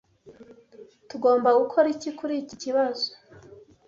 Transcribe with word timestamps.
Tugomba 1.09 1.49
gukora 1.59 1.87
iki 1.95 2.09
kuri 2.17 2.33
iki 2.41 2.55
kibazo? 2.63 3.07